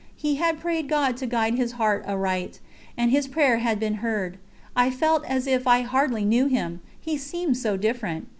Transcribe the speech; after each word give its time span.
He 0.15 0.37
had 0.37 0.59
prayed 0.59 0.89
God 0.89 1.15
to 1.17 1.27
guide 1.27 1.53
his 1.53 1.73
heart 1.73 2.03
aright, 2.07 2.59
and 2.97 3.11
his 3.11 3.27
prayer 3.27 3.57
had 3.59 3.79
been 3.79 3.93
heard. 4.01 4.39
I 4.75 4.89
felt 4.89 5.23
as 5.25 5.45
if 5.45 5.67
I 5.67 5.81
hardly 5.81 6.25
knew 6.25 6.47
him, 6.47 6.81
he 6.99 7.17
seemed 7.19 7.55
so 7.57 7.77
different. 7.77 8.27